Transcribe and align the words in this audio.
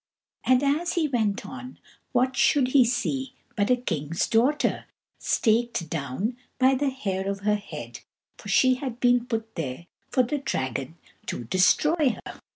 And 0.43 0.63
as 0.63 0.93
he 0.93 1.07
went 1.07 1.45
on, 1.45 1.77
what 2.11 2.35
should 2.35 2.69
he 2.69 2.83
see 2.83 3.35
but 3.55 3.69
a 3.69 3.75
king's 3.75 4.27
daughter, 4.27 4.85
staked 5.19 5.91
down 5.91 6.37
by 6.57 6.73
the 6.73 6.89
hair 6.89 7.29
of 7.29 7.41
her 7.41 7.53
head, 7.53 7.99
for 8.35 8.49
she 8.49 8.73
had 8.73 8.99
been 8.99 9.27
put 9.27 9.53
there 9.53 9.85
for 10.09 10.23
the 10.23 10.39
dragon 10.39 10.97
to 11.27 11.43
destroy 11.43 12.17
her. 12.25 12.41